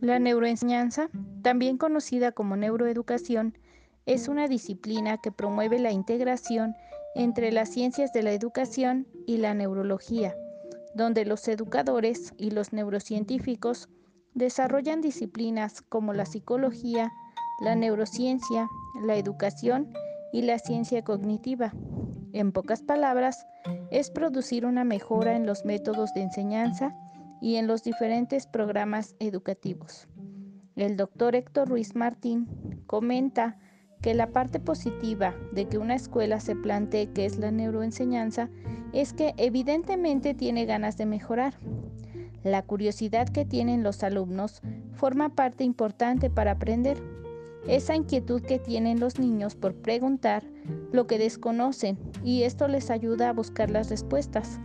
[0.00, 1.10] La neuroenseñanza,
[1.42, 3.58] también conocida como neuroeducación,
[4.06, 6.74] es una disciplina que promueve la integración
[7.14, 10.34] entre las ciencias de la educación y la neurología,
[10.94, 13.90] donde los educadores y los neurocientíficos
[14.32, 17.12] desarrollan disciplinas como la psicología,
[17.60, 18.68] la neurociencia,
[19.04, 19.92] la educación
[20.32, 21.74] y la ciencia cognitiva.
[22.32, 23.46] En pocas palabras,
[23.90, 26.96] es producir una mejora en los métodos de enseñanza
[27.40, 30.08] y en los diferentes programas educativos.
[30.76, 32.46] El doctor Héctor Ruiz Martín
[32.86, 33.58] comenta
[34.00, 38.48] que la parte positiva de que una escuela se plantee que es la neuroenseñanza
[38.92, 41.54] es que evidentemente tiene ganas de mejorar.
[42.42, 44.62] La curiosidad que tienen los alumnos
[44.94, 46.96] forma parte importante para aprender.
[47.68, 50.44] Esa inquietud que tienen los niños por preguntar
[50.92, 54.58] lo que desconocen y esto les ayuda a buscar las respuestas.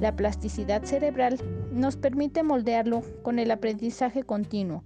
[0.00, 1.38] La plasticidad cerebral
[1.72, 4.84] nos permite moldearlo con el aprendizaje continuo.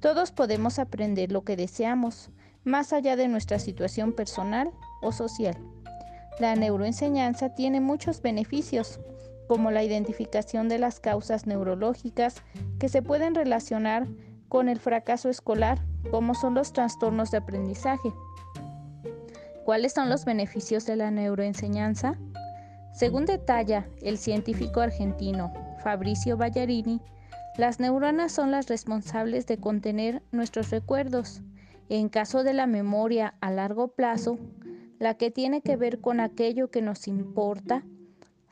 [0.00, 2.30] Todos podemos aprender lo que deseamos,
[2.64, 5.56] más allá de nuestra situación personal o social.
[6.38, 9.00] La neuroenseñanza tiene muchos beneficios,
[9.48, 12.42] como la identificación de las causas neurológicas
[12.78, 14.06] que se pueden relacionar
[14.48, 18.12] con el fracaso escolar, como son los trastornos de aprendizaje.
[19.64, 22.18] ¿Cuáles son los beneficios de la neuroenseñanza?
[23.00, 27.00] Según detalla el científico argentino Fabricio Ballarini,
[27.56, 31.40] las neuronas son las responsables de contener nuestros recuerdos.
[31.88, 34.38] En caso de la memoria a largo plazo,
[34.98, 37.86] la que tiene que ver con aquello que nos importa,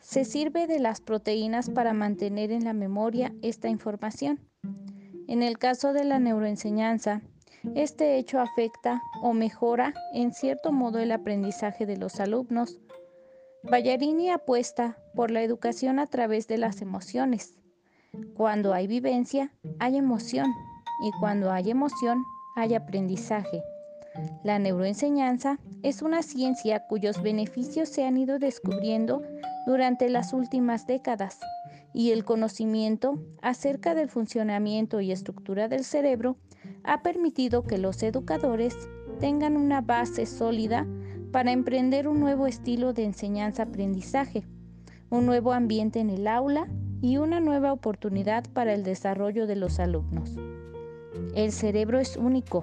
[0.00, 4.40] se sirve de las proteínas para mantener en la memoria esta información.
[5.26, 7.20] En el caso de la neuroenseñanza,
[7.74, 12.78] este hecho afecta o mejora en cierto modo el aprendizaje de los alumnos
[13.64, 17.56] Ballarini apuesta por la educación a través de las emociones.
[18.34, 20.46] Cuando hay vivencia, hay emoción
[21.02, 22.24] y cuando hay emoción,
[22.56, 23.62] hay aprendizaje.
[24.44, 29.22] La neuroenseñanza es una ciencia cuyos beneficios se han ido descubriendo
[29.66, 31.40] durante las últimas décadas
[31.92, 36.36] y el conocimiento acerca del funcionamiento y estructura del cerebro
[36.84, 38.76] ha permitido que los educadores
[39.18, 40.86] tengan una base sólida
[41.32, 44.44] para emprender un nuevo estilo de enseñanza-aprendizaje,
[45.10, 46.68] un nuevo ambiente en el aula
[47.00, 50.36] y una nueva oportunidad para el desarrollo de los alumnos.
[51.34, 52.62] El cerebro es único.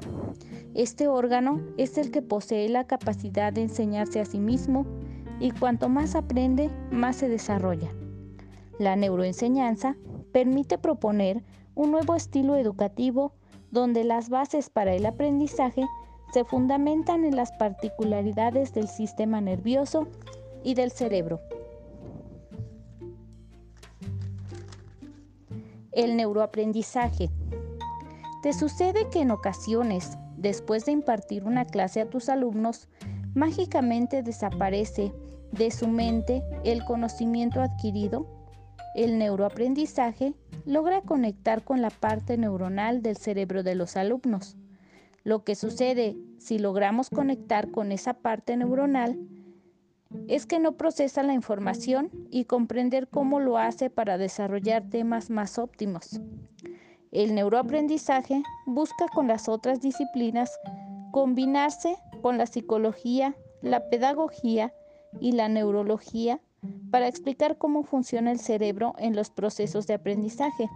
[0.74, 4.86] Este órgano es el que posee la capacidad de enseñarse a sí mismo
[5.40, 7.92] y cuanto más aprende, más se desarrolla.
[8.80, 9.96] La neuroenseñanza
[10.32, 11.44] permite proponer
[11.76, 13.34] un nuevo estilo educativo
[13.72, 15.84] donde las bases para el aprendizaje
[16.34, 20.08] se fundamentan en las particularidades del sistema nervioso
[20.63, 21.40] y del cerebro.
[25.91, 27.30] El neuroaprendizaje.
[28.41, 32.90] ¿Te sucede que en ocasiones, después de impartir una clase a tus alumnos,
[33.34, 35.14] mágicamente desaparece
[35.52, 38.28] de su mente el conocimiento adquirido?
[38.94, 40.34] El neuroaprendizaje
[40.66, 44.58] logra conectar con la parte neuronal del cerebro de los alumnos
[45.25, 49.19] lo que sucede si logramos conectar con esa parte neuronal
[50.28, 55.58] es que no procesa la información y comprender cómo lo hace para desarrollar temas más
[55.58, 56.22] óptimos.
[57.12, 60.52] El neuroaprendizaje busca con las otras disciplinas
[61.12, 64.74] combinarse con la psicología, la pedagogía
[65.19, 66.40] y la neurología
[66.91, 70.69] para explicar cómo funciona el cerebro en los procesos de aprendizaje.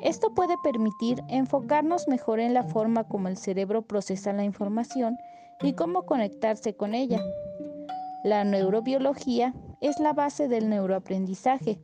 [0.00, 5.16] Esto puede permitir enfocarnos mejor en la forma como el cerebro procesa la información
[5.62, 7.20] y cómo conectarse con ella.
[8.24, 11.80] La neurobiología es la base del neuroaprendizaje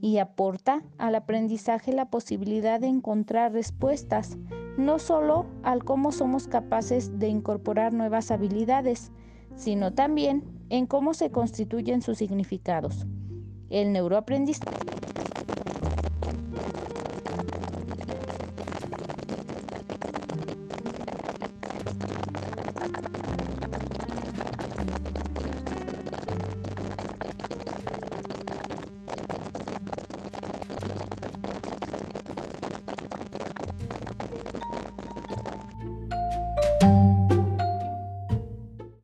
[0.00, 4.36] y aporta al aprendizaje la posibilidad de encontrar respuestas,
[4.76, 9.12] no solo al cómo somos capaces de incorporar nuevas habilidades,
[9.54, 13.06] sino también en cómo se constituyen sus significados.
[13.70, 14.76] El neuroaprendizaje